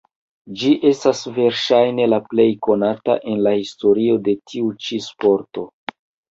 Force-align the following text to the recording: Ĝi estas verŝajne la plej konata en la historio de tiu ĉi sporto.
Ĝi 0.61 0.69
estas 0.91 1.21
verŝajne 1.35 2.09
la 2.15 2.19
plej 2.33 2.47
konata 2.69 3.19
en 3.35 3.45
la 3.51 3.55
historio 3.61 4.19
de 4.31 4.37
tiu 4.51 4.75
ĉi 4.89 5.03
sporto. 5.13 5.71